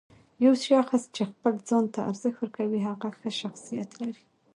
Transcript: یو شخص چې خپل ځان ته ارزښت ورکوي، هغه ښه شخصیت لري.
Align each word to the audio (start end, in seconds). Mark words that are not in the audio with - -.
یو 0.45 0.53
شخص 0.67 1.01
چې 1.15 1.23
خپل 1.31 1.53
ځان 1.67 1.85
ته 1.93 1.99
ارزښت 2.09 2.37
ورکوي، 2.41 2.79
هغه 2.89 3.09
ښه 3.17 3.29
شخصیت 3.41 3.89
لري. 4.01 4.23